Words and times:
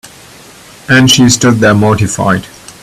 And 0.89 1.11
she 1.11 1.29
stood 1.29 1.57
there 1.59 1.75
mortified. 1.75 2.47